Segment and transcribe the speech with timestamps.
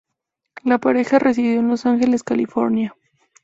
[0.63, 2.95] La pareja residió en Los Ángeles, California.